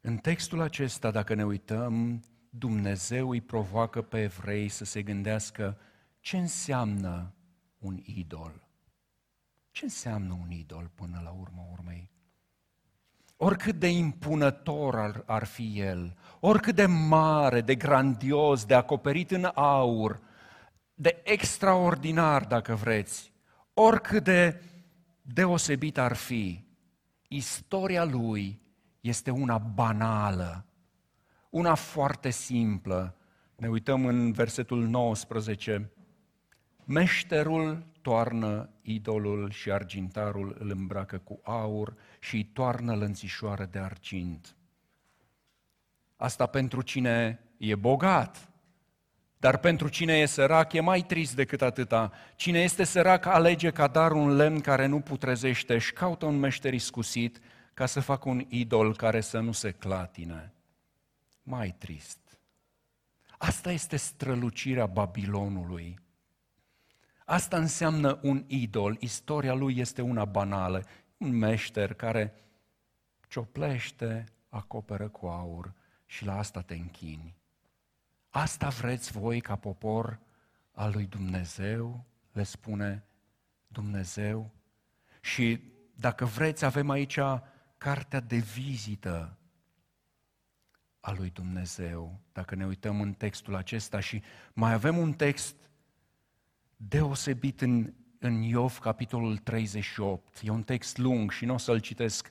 [0.00, 2.22] În textul acesta, dacă ne uităm,
[2.58, 5.78] Dumnezeu îi provoacă pe evrei să se gândească
[6.20, 7.34] ce înseamnă
[7.78, 8.68] un idol.
[9.70, 12.10] Ce înseamnă un idol până la urmă urmei?
[13.36, 19.50] Oricât de impunător ar, ar fi el, oricât de mare, de grandios, de acoperit în
[19.54, 20.20] aur,
[20.94, 23.32] de extraordinar, dacă vreți,
[23.72, 24.62] oricât de
[25.22, 26.64] deosebit ar fi,
[27.28, 28.60] istoria lui
[29.00, 30.64] este una banală,
[31.54, 33.16] una foarte simplă.
[33.56, 35.90] Ne uităm în versetul 19.
[36.84, 44.56] Meșterul toarnă idolul și argintarul îl îmbracă cu aur și îi toarnă lănțișoară de argint.
[46.16, 48.48] Asta pentru cine e bogat,
[49.38, 52.12] dar pentru cine e sărac e mai trist decât atâta.
[52.36, 56.72] Cine este sărac alege ca dar un lemn care nu putrezește și caută un meșter
[56.72, 57.40] iscusit
[57.74, 60.54] ca să facă un idol care să nu se clatine.
[61.46, 62.38] Mai trist.
[63.38, 65.98] Asta este strălucirea Babilonului.
[67.24, 68.96] Asta înseamnă un idol.
[69.00, 70.84] Istoria lui este una banală.
[71.16, 72.34] Un meșter care
[73.28, 75.74] cioplește, acoperă cu aur
[76.06, 77.36] și la asta te închini.
[78.30, 80.20] Asta vreți voi ca popor
[80.72, 82.04] al lui Dumnezeu?
[82.32, 83.04] Le spune
[83.66, 84.50] Dumnezeu.
[85.20, 85.60] Și
[85.94, 87.18] dacă vreți, avem aici
[87.78, 89.38] cartea de vizită
[91.04, 95.56] a lui Dumnezeu, dacă ne uităm în textul acesta și mai avem un text
[96.76, 100.40] deosebit în, în Iov, capitolul 38.
[100.42, 102.30] E un text lung și nu o să-l citesc,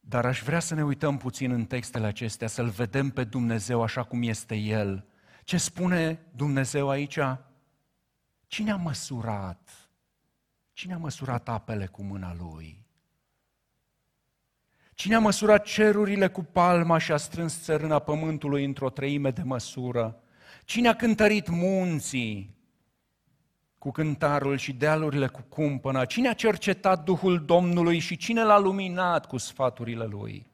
[0.00, 4.02] dar aș vrea să ne uităm puțin în textele acestea, să-L vedem pe Dumnezeu așa
[4.02, 5.06] cum este El.
[5.44, 7.18] Ce spune Dumnezeu aici?
[8.46, 9.90] Cine a măsurat?
[10.72, 12.87] Cine a măsurat apele cu mâna Lui?
[14.98, 20.22] Cine a măsurat cerurile cu palma și a strâns țărâna pământului într-o treime de măsură?
[20.64, 22.56] Cine a cântărit munții?
[23.78, 26.04] cu cântarul și dealurile cu cumpăna?
[26.04, 30.46] Cine a cercetat Duhul Domnului și cine l-a luminat cu sfaturile Lui?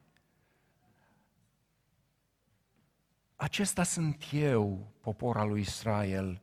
[3.37, 6.42] Acesta sunt eu, popor al lui Israel,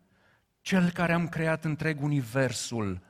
[0.62, 3.02] cel care am creat întreg universul,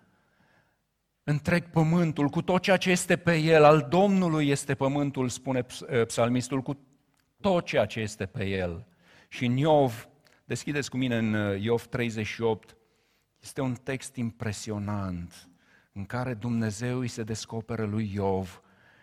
[1.23, 6.05] întreg pământul, cu tot ceea ce este pe el, al Domnului este pământul, spune eh,
[6.05, 6.77] psalmistul, cu
[7.41, 8.85] tot ceea ce este pe el.
[9.29, 10.07] Și în Iov,
[10.45, 12.77] deschideți cu mine în eh, Iov 38,
[13.39, 15.49] este un text impresionant
[15.93, 18.61] în care Dumnezeu îi se descoperă lui Iov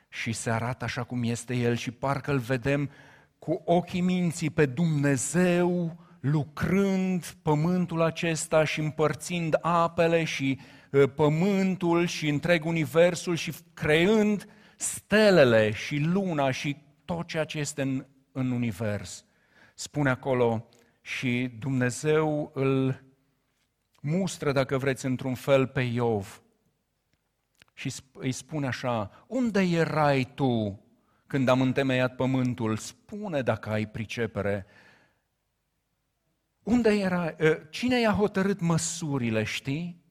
[0.09, 2.91] și se arată așa cum este el și parcă îl vedem
[3.39, 10.78] cu ochii minții pe Dumnezeu lucrând pământul acesta și împărțind apele și uh,
[11.15, 14.47] pământul și întreg universul și creând
[14.77, 19.25] stelele și luna și tot ceea ce este în, în univers.
[19.75, 20.69] Spune acolo
[21.01, 23.05] și Dumnezeu îl
[24.01, 26.43] mustră, dacă vreți, într-un fel pe Iov
[27.75, 30.83] și îi spune așa, unde erai tu
[31.27, 32.77] când am întemeiat pământul?
[32.77, 34.67] Spune dacă ai pricepere.
[36.63, 37.35] Unde era?
[37.41, 40.03] Ă, cine i-a hotărât măsurile, știi?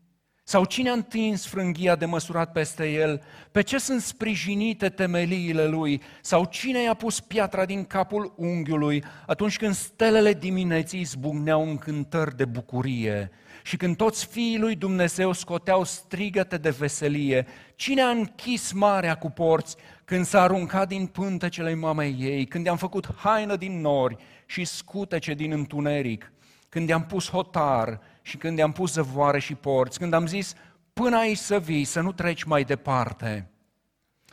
[0.50, 3.22] Sau cine a întins frânghia de măsurat peste el?
[3.52, 6.02] Pe ce sunt sprijinite temeliile lui?
[6.22, 12.36] Sau cine i-a pus piatra din capul unghiului atunci când stelele dimineții zbucneau în cântări
[12.36, 13.32] de bucurie?
[13.64, 19.30] Și când toți fiii lui Dumnezeu scoteau strigăte de veselie, cine a închis marea cu
[19.30, 24.66] porți când s-a aruncat din pântecele mamei ei, când i-am făcut haină din nori și
[24.66, 26.32] scutece din întuneric,
[26.70, 30.54] când i-am pus hotar și când i-am pus zăvoare și porți, când am zis,
[30.94, 33.50] până aici să vii, să nu treci mai departe.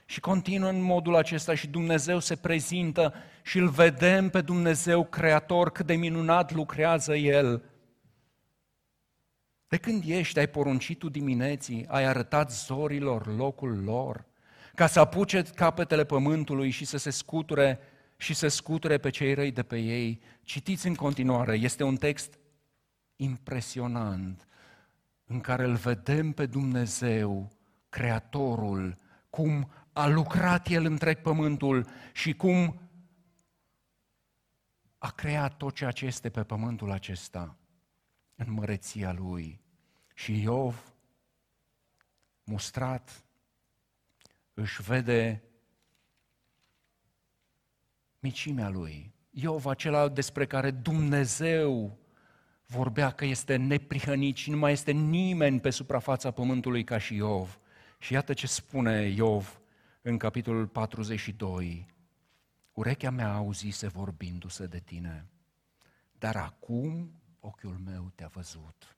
[0.05, 5.71] Și continuă în modul acesta și Dumnezeu se prezintă și îl vedem pe Dumnezeu Creator,
[5.71, 7.63] cât de minunat lucrează El.
[9.69, 14.25] De când ești, ai poruncit tu dimineții, ai arătat zorilor locul lor,
[14.75, 17.79] ca să apuce capetele pământului și să se scuture
[18.17, 20.21] și să scuture pe cei răi de pe ei.
[20.43, 22.39] Citiți în continuare, este un text
[23.17, 24.47] impresionant
[25.25, 27.53] în care îl vedem pe Dumnezeu,
[27.89, 28.99] Creatorul,
[29.31, 32.81] cum a lucrat El întreg pământul și cum
[34.99, 37.57] a creat tot ceea ce este pe pământul acesta
[38.35, 39.61] în măreția Lui.
[40.15, 40.95] Și Iov,
[42.45, 43.25] mustrat,
[44.55, 45.43] își vede
[48.19, 49.15] micimea lui.
[49.31, 51.99] Iov, acela despre care Dumnezeu
[52.67, 57.59] vorbea că este neprihănit și nu mai este nimeni pe suprafața pământului ca și Iov.
[57.99, 59.61] Și iată ce spune Iov
[60.03, 61.87] în capitolul 42.
[62.73, 65.29] Urechea mea auzise vorbindu-se de tine,
[66.19, 68.97] dar acum ochiul meu te-a văzut.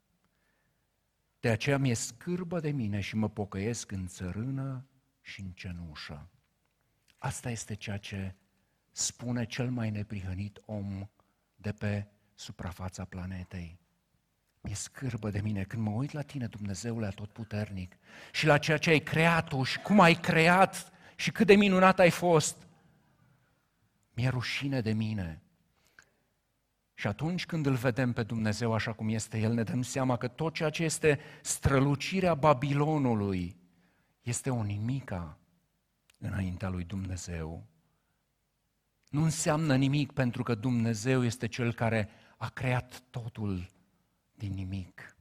[1.41, 4.87] De aceea mi-e scârbă de mine și mă pocăiesc în țărână
[5.21, 6.31] și în cenușă.
[7.19, 8.35] Asta este ceea ce
[8.91, 11.09] spune cel mai neprihănit om
[11.57, 13.79] de pe suprafața planetei.
[14.61, 17.97] Mi-e scârbă de mine când mă uit la tine, Dumnezeule Atotputernic,
[18.33, 21.99] și la ceea ce ai creat tu și cum ai creat și cât de minunat
[21.99, 22.67] ai fost.
[24.15, 25.41] Mi-e rușine de mine.
[26.95, 30.29] Și atunci când îl vedem pe Dumnezeu așa cum este El, ne dăm seama că
[30.29, 33.57] tot ceea ce este strălucirea Babilonului
[34.23, 35.39] este o nimica
[36.19, 37.67] înaintea lui Dumnezeu.
[39.09, 43.69] Nu înseamnă nimic pentru că Dumnezeu este Cel care a creat totul
[44.35, 45.17] din nimic.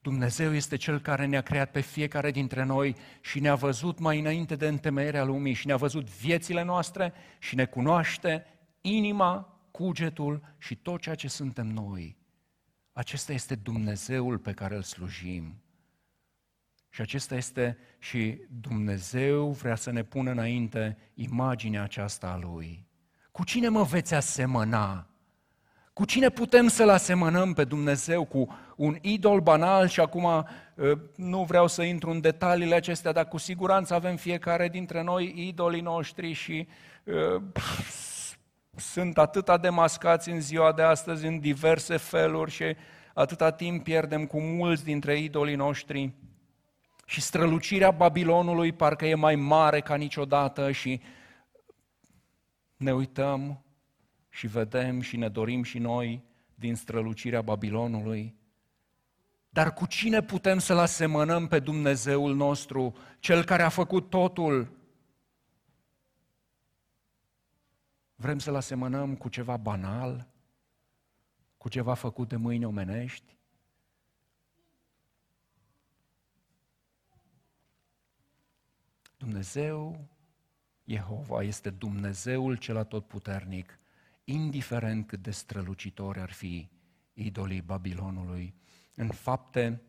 [0.00, 4.56] Dumnezeu este Cel care ne-a creat pe fiecare dintre noi și ne-a văzut mai înainte
[4.56, 8.46] de întemeierea lumii și ne-a văzut viețile noastre și ne cunoaște
[8.80, 12.16] inima, cugetul și tot ceea ce suntem noi.
[12.92, 15.62] Acesta este Dumnezeul pe care îl slujim.
[16.88, 22.86] Și acesta este și Dumnezeu vrea să ne pună înainte imaginea aceasta a Lui.
[23.30, 25.13] Cu cine mă veți asemăna?
[25.94, 28.24] Cu cine putem să-L asemănăm pe Dumnezeu?
[28.24, 30.44] Cu un idol banal și acum ă,
[31.16, 35.80] nu vreau să intru în detaliile acestea, dar cu siguranță avem fiecare dintre noi idolii
[35.80, 36.68] noștri și
[37.04, 37.42] uh,
[38.76, 42.76] sunt atâta demascați în ziua de astăzi în diverse feluri și
[43.14, 46.12] atâta timp pierdem cu mulți dintre idolii noștri
[47.06, 51.00] și strălucirea Babilonului parcă e mai mare ca niciodată și
[52.76, 53.63] ne uităm
[54.34, 56.24] și vedem și ne dorim și noi
[56.54, 58.36] din strălucirea Babilonului.
[59.48, 64.76] Dar cu cine putem să-L asemănăm pe Dumnezeul nostru, Cel care a făcut totul?
[68.14, 70.28] Vrem să-L asemănăm cu ceva banal,
[71.56, 73.38] cu ceva făcut de mâini omenești?
[79.16, 80.08] Dumnezeu,
[80.84, 83.78] Jehova, este Dumnezeul cel atotputernic–
[84.24, 86.68] indiferent cât de strălucitori ar fi
[87.12, 88.54] idolii Babilonului.
[88.94, 89.82] În fapte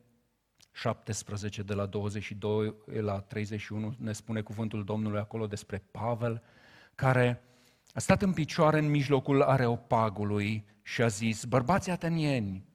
[0.71, 6.43] 17, de la 22 la 31, ne spune cuvântul Domnului acolo despre Pavel,
[6.95, 7.41] care
[7.93, 12.65] a stat în picioare în mijlocul areopagului și a zis, bărbații atenieni,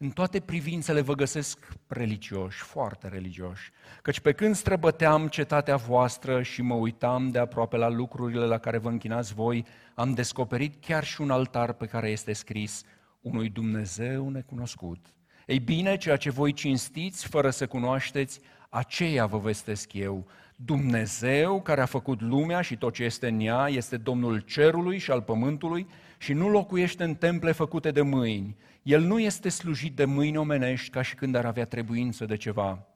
[0.00, 3.70] în toate privințele vă găsesc religioși, foarte religioși,
[4.02, 8.78] căci pe când străbăteam cetatea voastră și mă uitam de aproape la lucrurile la care
[8.78, 12.82] vă închinați voi, am descoperit chiar și un altar pe care este scris
[13.20, 15.06] unui Dumnezeu necunoscut.
[15.46, 20.26] Ei bine, ceea ce voi cinstiți fără să cunoașteți, aceea vă vestesc eu.
[20.64, 25.10] Dumnezeu care a făcut lumea și tot ce este în ea este Domnul cerului și
[25.10, 25.86] al pământului
[26.18, 28.56] și nu locuiește în temple făcute de mâini.
[28.82, 32.86] El nu este slujit de mâini omenești ca și când ar avea trebuință de ceva.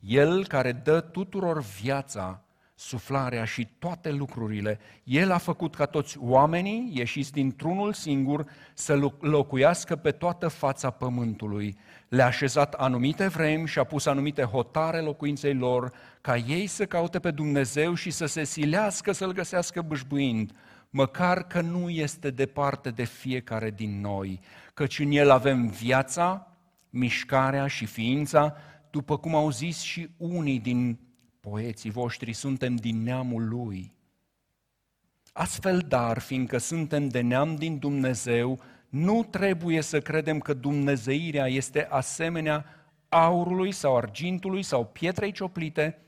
[0.00, 2.44] El care dă tuturor viața,
[2.82, 9.96] suflarea și toate lucrurile, El a făcut ca toți oamenii, ieșiți dintr-unul singur, să locuiască
[9.96, 11.76] pe toată fața pământului.
[12.08, 17.18] Le-a așezat anumite vremi și a pus anumite hotare locuinței lor, ca ei să caute
[17.18, 20.52] pe Dumnezeu și să se silească să-L găsească bâșbuind,
[20.90, 24.40] măcar că nu este departe de fiecare din noi,
[24.74, 26.56] căci în El avem viața,
[26.90, 28.56] mișcarea și ființa,
[28.90, 30.98] după cum au zis și unii din
[31.50, 33.92] poeții voștri, suntem din neamul Lui.
[35.32, 41.86] Astfel, dar, fiindcă suntem de neam din Dumnezeu, nu trebuie să credem că dumnezeirea este
[41.90, 42.64] asemenea
[43.08, 45.98] aurului sau argintului sau pietrei cioplite,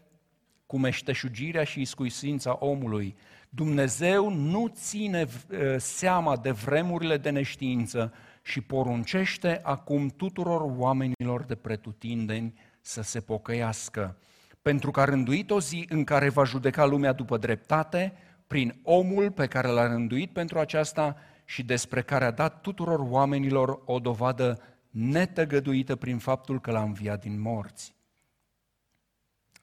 [0.67, 3.17] cu meșteșugirea și iscuisința omului.
[3.49, 8.13] Dumnezeu nu ține eh, seama de vremurile de neștiință
[8.43, 14.17] și poruncește acum tuturor oamenilor de pretutindeni să se pocăiască,
[14.65, 18.13] pentru că a rânduit o zi în care va judeca lumea după dreptate,
[18.47, 23.83] prin omul pe care l-a rânduit pentru aceasta și despre care a dat tuturor oamenilor
[23.85, 24.61] o dovadă
[24.91, 27.95] netăgăduită prin faptul că l-a înviat din morți.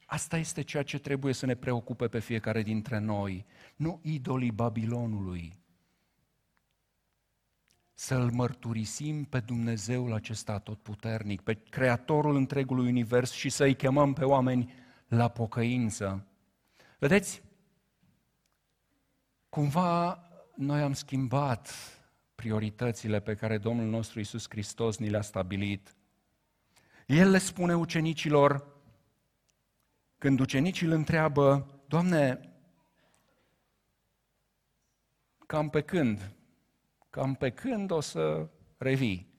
[0.06, 3.46] Asta este ceea ce trebuie să ne preocupe pe fiecare dintre noi,
[3.76, 5.52] nu idolii Babilonului.
[7.94, 14.80] Să-L mărturisim pe Dumnezeul acesta atotputernic, pe Creatorul întregului univers și să-i chemăm pe oameni
[15.12, 16.26] la pocăință.
[16.98, 17.42] Vedeți,
[19.48, 20.22] cumva
[20.56, 21.70] noi am schimbat
[22.34, 25.96] prioritățile pe care Domnul nostru Isus Hristos ni le-a stabilit.
[27.06, 28.66] El le spune ucenicilor,
[30.18, 32.52] când ucenicii îl întreabă, Doamne,
[35.46, 36.32] cam pe când?
[37.10, 39.34] Cam pe când o să revii?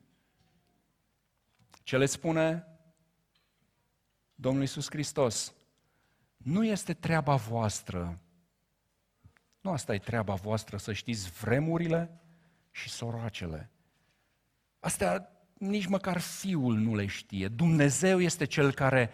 [1.83, 2.67] Ce le spune
[4.35, 5.53] Domnul Iisus Hristos?
[6.43, 8.19] Nu este treaba voastră.
[9.61, 12.21] Nu asta e treaba voastră, să știți vremurile
[12.71, 13.69] și soracele.
[14.79, 17.47] Astea nici măcar Fiul nu le știe.
[17.47, 19.11] Dumnezeu este Cel care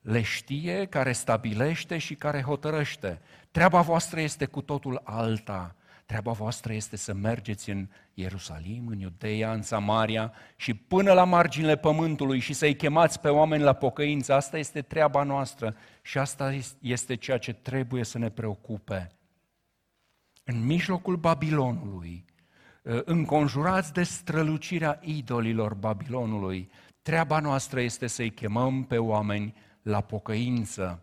[0.00, 3.20] le știe, care stabilește și care hotărăște.
[3.50, 5.76] Treaba voastră este cu totul alta.
[6.06, 11.76] Treaba voastră este să mergeți în Ierusalim, în Iudeia, în Samaria și până la marginile
[11.76, 14.32] pământului și să-i chemați pe oameni la pocăință.
[14.34, 19.12] Asta este treaba noastră și asta este ceea ce trebuie să ne preocupe.
[20.44, 22.24] În mijlocul Babilonului,
[23.04, 26.70] înconjurați de strălucirea idolilor Babilonului,
[27.02, 31.02] treaba noastră este să-i chemăm pe oameni la pocăință,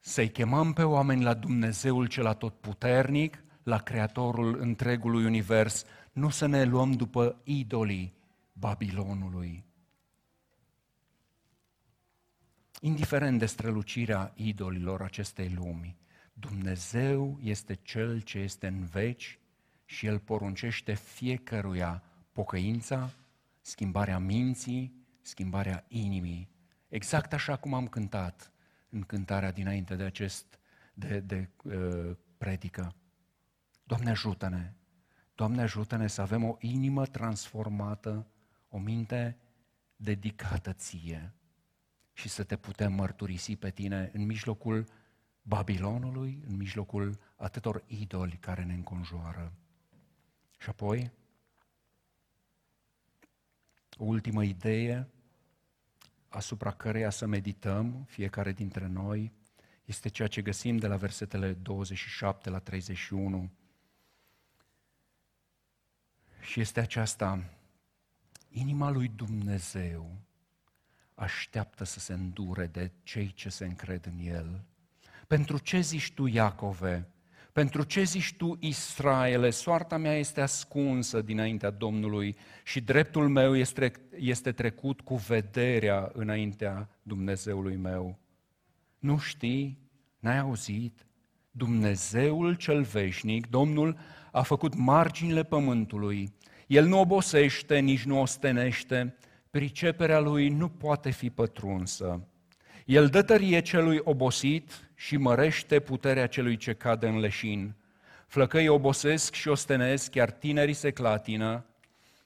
[0.00, 6.64] să-i chemăm pe oameni la Dumnezeul cel atotputernic, la Creatorul întregului univers, nu să ne
[6.64, 8.14] luăm după idolii
[8.52, 9.64] Babilonului.
[12.80, 15.98] Indiferent de strălucirea idolilor acestei lumi,
[16.32, 19.38] Dumnezeu este Cel ce este în veci
[19.84, 23.10] și El poruncește fiecăruia pocăința,
[23.60, 26.48] schimbarea minții, schimbarea inimii,
[26.88, 28.49] exact așa cum am cântat
[28.90, 30.58] în cântarea dinainte de acest
[30.94, 32.94] de, de uh, predică.
[33.84, 34.72] Doamne ajută-ne!
[35.34, 38.26] Doamne ajută-ne să avem o inimă transformată,
[38.68, 39.38] o minte
[39.96, 41.34] dedicată ție
[42.12, 44.86] și să te putem mărturisi pe tine în mijlocul
[45.42, 49.52] Babilonului, în mijlocul atâtor idoli care ne înconjoară.
[50.58, 51.10] Și apoi,
[53.96, 55.08] o ultimă idee
[56.30, 59.32] asupra căreia să medităm, fiecare dintre noi,
[59.84, 63.50] este ceea ce găsim de la versetele 27 la 31.
[66.40, 67.44] Și este aceasta,
[68.48, 70.16] inima lui Dumnezeu
[71.14, 74.64] așteaptă să se îndure de cei ce se încred în El,
[75.26, 77.08] Pentru ce zici tu, Iacove?
[77.52, 79.50] Pentru ce zici tu, Israele?
[79.50, 86.88] Soarta mea este ascunsă dinaintea Domnului și dreptul meu este, este trecut cu vederea înaintea
[87.02, 88.18] Dumnezeului meu.
[88.98, 89.78] Nu știi?
[90.18, 91.06] N-ai auzit?
[91.50, 93.98] Dumnezeul cel veșnic, Domnul,
[94.32, 96.32] a făcut marginile pământului.
[96.66, 99.16] El nu obosește, nici nu ostenește,
[99.50, 102.28] priceperea lui nu poate fi pătrunsă.
[102.90, 107.74] El dă tărie celui obosit și mărește puterea celui ce cade în leșin.
[108.26, 111.64] Flăcăii obosesc și ostenesc, chiar tinerii se clatină,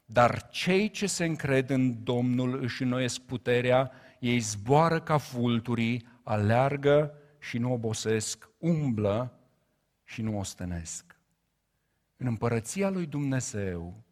[0.07, 7.15] dar cei ce se încred în Domnul își înnoiesc puterea, ei zboară ca vulturii, aleargă
[7.39, 9.39] și nu obosesc, umblă
[10.05, 11.17] și nu ostenesc.
[12.17, 14.03] În împărăția lui Dumnezeu,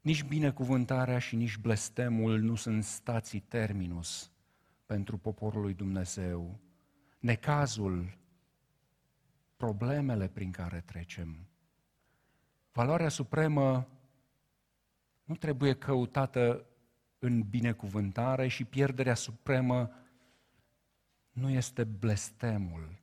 [0.00, 4.29] nici binecuvântarea și nici blestemul nu sunt stații terminus
[4.90, 6.58] pentru poporul lui Dumnezeu.
[7.18, 8.18] Necazul,
[9.56, 11.48] problemele prin care trecem.
[12.72, 13.88] Valoarea supremă
[15.24, 16.66] nu trebuie căutată
[17.18, 19.90] în binecuvântare și pierderea supremă
[21.30, 22.98] nu este blestemul.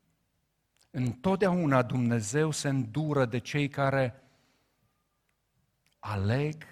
[0.92, 4.24] Întotdeauna Dumnezeu se îndură de cei care
[6.00, 6.64] aleg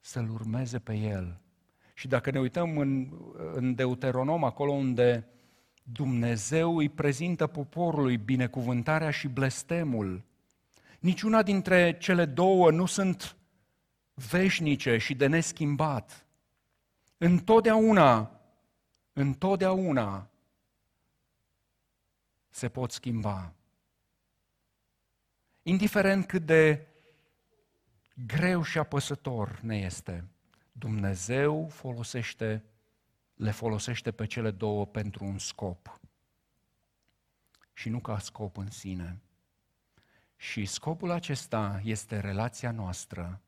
[0.00, 1.40] să-L urmeze pe El.
[1.98, 3.12] Și dacă ne uităm în,
[3.52, 5.28] în Deuteronom, acolo unde
[5.82, 10.24] Dumnezeu îi prezintă poporului binecuvântarea și blestemul,
[10.98, 13.36] niciuna dintre cele două nu sunt
[14.14, 16.26] veșnice și de neschimbat.
[17.16, 18.40] Întotdeauna,
[19.12, 20.30] întotdeauna
[22.48, 23.52] se pot schimba.
[25.62, 26.86] Indiferent cât de
[28.26, 30.28] greu și apăsător ne este,
[30.78, 32.64] Dumnezeu folosește,
[33.34, 36.00] le folosește pe cele două pentru un scop
[37.72, 39.20] și nu ca scop în sine.
[40.36, 43.40] Și scopul acesta este relația noastră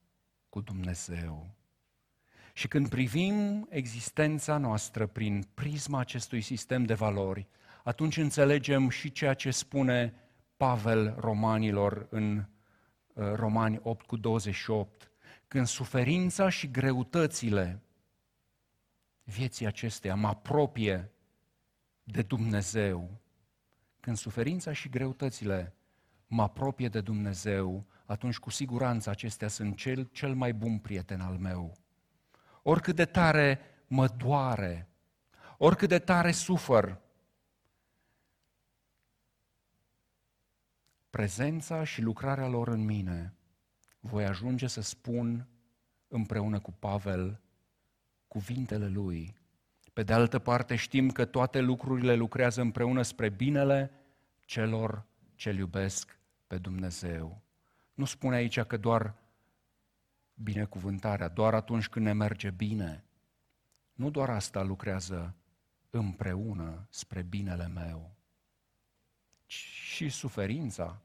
[0.48, 1.54] cu Dumnezeu.
[2.52, 7.48] Și când privim existența noastră prin prisma acestui sistem de valori,
[7.84, 10.14] atunci înțelegem și ceea ce spune
[10.56, 12.44] Pavel romanilor în uh,
[13.34, 15.09] Romani 8 cu 28,
[15.50, 17.82] când suferința și greutățile
[19.22, 21.10] vieții acesteia mă apropie
[22.02, 23.20] de Dumnezeu,
[24.00, 25.74] când suferința și greutățile
[26.26, 31.38] mă apropie de Dumnezeu, atunci cu siguranță acestea sunt cel, cel mai bun prieten al
[31.38, 31.76] meu.
[32.62, 34.88] Oricât de tare mă doare,
[35.58, 37.00] oricât de tare sufăr,
[41.10, 43.34] prezența și lucrarea lor în mine,
[44.00, 45.48] voi ajunge să spun
[46.08, 47.40] împreună cu Pavel
[48.28, 49.36] cuvintele lui.
[49.92, 53.90] Pe de altă parte știm că toate lucrurile lucrează împreună spre binele
[54.44, 57.42] celor ce iubesc pe Dumnezeu.
[57.94, 59.14] Nu spune aici că doar
[60.34, 63.04] binecuvântarea, doar atunci când ne merge bine.
[63.92, 65.34] Nu doar asta lucrează
[65.90, 68.14] împreună spre binele meu
[69.46, 71.02] și suferința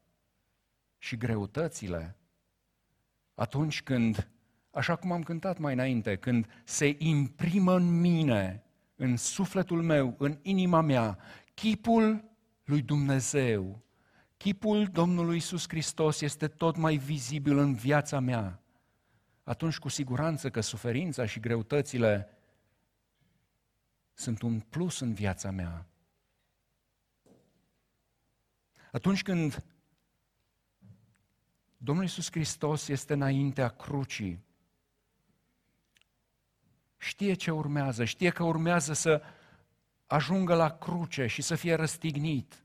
[0.98, 2.16] și greutățile,
[3.36, 4.29] atunci când,
[4.71, 8.63] așa cum am cântat mai înainte, când se imprimă în mine,
[8.95, 11.17] în sufletul meu, în inima mea,
[11.53, 12.23] chipul
[12.63, 13.83] lui Dumnezeu,
[14.38, 18.63] chipul Domnului Isus Hristos este tot mai vizibil în viața mea,
[19.43, 22.29] atunci cu siguranță că suferința și greutățile
[24.13, 25.86] sunt un plus în viața mea.
[28.91, 29.63] Atunci când
[31.86, 34.43] Domnul Iisus Hristos este înaintea crucii,
[36.97, 39.21] știe ce urmează, știe că urmează să
[40.05, 42.63] ajungă la cruce și să fie răstignit.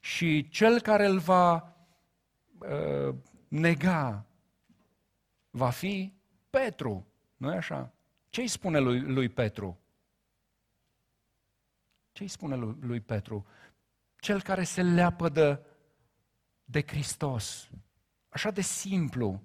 [0.00, 1.74] Și cel care îl va
[2.58, 3.14] uh,
[3.48, 4.26] nega
[5.50, 6.12] va fi
[6.50, 7.92] Petru, nu e așa?
[8.28, 9.78] Ce îi spune lui, lui Petru?
[12.12, 13.46] Ce îi spune lui, lui Petru?
[14.24, 15.66] cel care se leapădă
[16.64, 17.68] de Hristos.
[18.34, 19.42] Așa de simplu,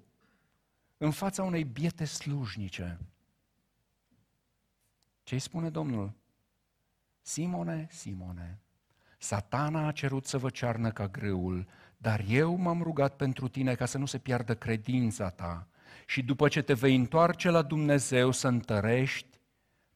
[0.96, 2.98] în fața unei biete slujnice.
[5.22, 6.12] Ce îi spune Domnul?
[7.20, 8.60] Simone, Simone,
[9.18, 11.66] satana a cerut să vă cearnă ca grâul,
[11.96, 15.68] dar eu m-am rugat pentru tine ca să nu se piardă credința ta
[16.06, 19.40] și după ce te vei întoarce la Dumnezeu să întărești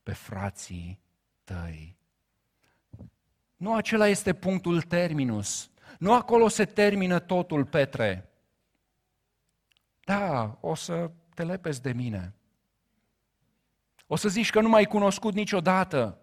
[0.02, 1.00] pe frații
[1.44, 1.96] tăi.
[3.56, 5.70] Nu acela este punctul terminus.
[5.98, 8.28] Nu acolo se termină totul, Petre.
[10.04, 12.34] Da, o să te lepezi de mine.
[14.06, 16.18] O să zici că nu m-ai cunoscut niciodată.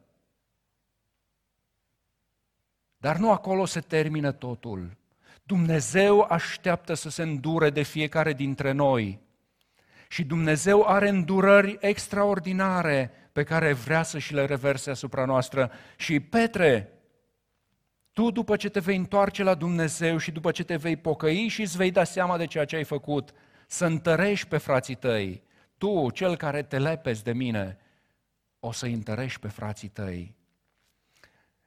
[2.98, 4.98] Dar nu acolo se termină totul.
[5.44, 9.20] Dumnezeu așteaptă să se îndure de fiecare dintre noi.
[10.08, 15.72] Și Dumnezeu are îndurări extraordinare pe care vrea să și le reverse asupra noastră.
[15.96, 16.90] Și Petre,
[18.14, 21.62] tu după ce te vei întoarce la Dumnezeu și după ce te vei pocăi și
[21.62, 23.34] îți vei da seama de ceea ce ai făcut,
[23.72, 25.44] să întărești pe frații tăi,
[25.78, 27.78] tu, cel care te lepezi de mine,
[28.60, 30.36] o să întărești pe frații tăi.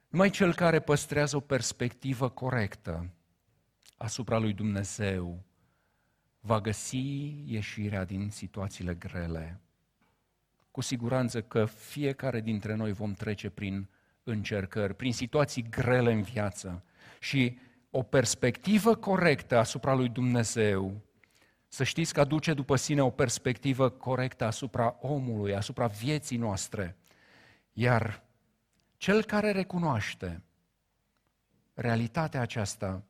[0.07, 3.09] Numai cel care păstrează o perspectivă corectă
[3.97, 5.43] asupra lui Dumnezeu
[6.39, 9.61] va găsi ieșirea din situațiile grele.
[10.71, 13.89] Cu siguranță că fiecare dintre noi vom trece prin
[14.23, 16.83] încercări, prin situații grele în viață
[17.19, 17.57] și
[17.89, 21.03] o perspectivă corectă asupra lui Dumnezeu,
[21.75, 26.97] să știți că aduce după sine o perspectivă corectă asupra omului, asupra vieții noastre.
[27.73, 28.23] Iar
[28.97, 30.43] cel care recunoaște
[31.73, 33.03] realitatea aceasta,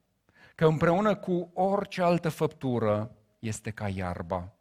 [0.56, 4.54] că împreună cu orice altă făptură este ca iarba,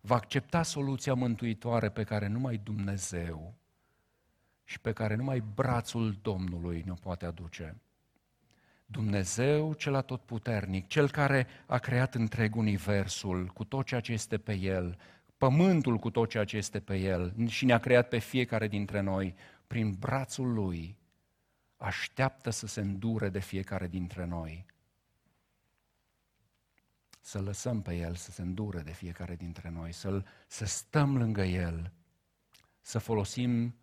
[0.00, 3.54] va accepta soluția mântuitoare pe care numai Dumnezeu
[4.64, 7.76] și pe care numai brațul Domnului ne poate aduce.
[8.90, 14.54] Dumnezeu cel atotputernic, cel care a creat întreg universul cu tot ceea ce este pe
[14.54, 14.98] el,
[15.36, 19.34] pământul cu tot ceea ce este pe el și ne-a creat pe fiecare dintre noi
[19.66, 20.96] prin brațul lui,
[21.76, 24.66] așteaptă să se îndure de fiecare dintre noi.
[27.20, 31.42] Să lăsăm pe el să se îndure de fiecare dintre noi, să, să stăm lângă
[31.42, 31.92] el,
[32.80, 33.74] să folosim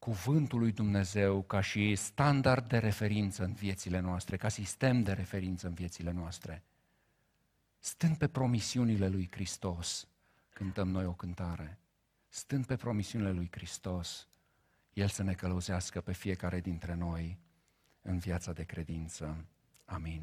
[0.00, 5.66] cuvântul lui Dumnezeu ca și standard de referință în viețile noastre, ca sistem de referință
[5.66, 6.62] în viețile noastre.
[7.78, 10.08] Stând pe promisiunile lui Hristos,
[10.52, 11.78] cântăm noi o cântare.
[12.28, 14.28] Stând pe promisiunile lui Hristos,
[14.92, 17.38] El să ne călăuzească pe fiecare dintre noi
[18.02, 19.44] în viața de credință.
[19.84, 20.22] Amin.